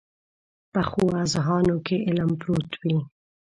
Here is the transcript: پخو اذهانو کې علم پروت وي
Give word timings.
پخو 0.73 1.05
اذهانو 1.23 1.75
کې 1.85 1.95
علم 2.07 2.31
پروت 2.41 2.71
وي 2.81 2.97